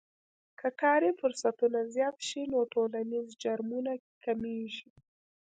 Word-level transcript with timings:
که 0.59 0.67
کاري 0.81 1.11
فرصتونه 1.19 1.79
زیات 1.93 2.17
شي 2.27 2.41
نو 2.51 2.59
ټولنیز 2.73 3.27
جرمونه 3.43 3.91
کمیږي. 4.23 4.87